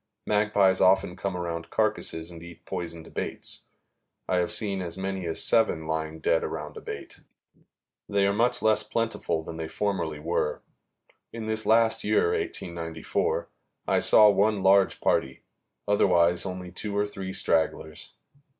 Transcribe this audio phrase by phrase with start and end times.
[0.25, 3.65] Magpies often come around carcasses and eat poisoned baits.
[4.27, 7.19] I have seen as many as seven lying dead around a bait.
[8.09, 10.63] They are much less plentiful than they formerly were.
[11.31, 13.47] In this last year, 1894,
[13.87, 15.43] I saw one large party;
[15.87, 18.13] otherwise only two or three stragglers.